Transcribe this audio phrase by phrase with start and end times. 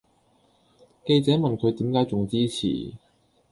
[1.05, 2.93] 記者問佢點解仲堅持